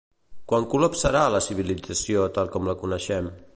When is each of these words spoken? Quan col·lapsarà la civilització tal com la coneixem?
Quan 0.51 0.63
col·lapsarà 0.71 1.21
la 1.35 1.43
civilització 1.49 2.25
tal 2.39 2.53
com 2.57 2.69
la 2.73 2.79
coneixem? 2.83 3.33